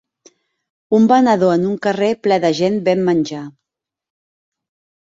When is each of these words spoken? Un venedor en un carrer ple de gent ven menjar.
Un 0.99 1.05
venedor 1.11 1.53
en 1.57 1.67
un 1.73 1.77
carrer 1.85 2.09
ple 2.29 2.41
de 2.47 2.53
gent 2.63 2.81
ven 2.89 3.07
menjar. 3.13 3.47